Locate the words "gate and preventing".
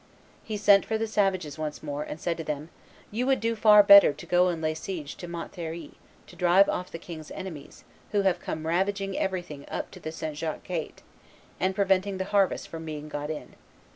10.63-12.17